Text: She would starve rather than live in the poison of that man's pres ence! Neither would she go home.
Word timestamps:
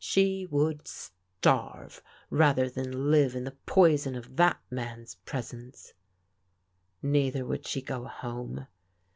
She 0.03 0.47
would 0.47 0.87
starve 0.87 2.01
rather 2.31 2.67
than 2.71 3.11
live 3.11 3.35
in 3.35 3.43
the 3.43 3.55
poison 3.67 4.15
of 4.15 4.35
that 4.37 4.59
man's 4.71 5.13
pres 5.25 5.53
ence! 5.53 5.93
Neither 7.03 7.45
would 7.45 7.67
she 7.67 7.83
go 7.83 8.05
home. 8.05 8.65